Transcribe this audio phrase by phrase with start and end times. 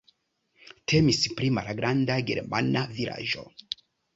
[0.93, 3.47] Temis pri malgranda germana vilaĝo.